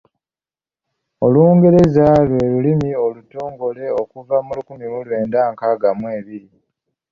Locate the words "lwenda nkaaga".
5.05-5.89